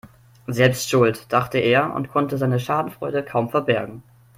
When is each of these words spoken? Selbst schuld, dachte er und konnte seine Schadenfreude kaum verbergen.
Selbst 0.47 0.89
schuld, 0.89 1.31
dachte 1.31 1.59
er 1.59 1.93
und 1.93 2.09
konnte 2.09 2.39
seine 2.39 2.59
Schadenfreude 2.59 3.21
kaum 3.23 3.51
verbergen. 3.51 4.01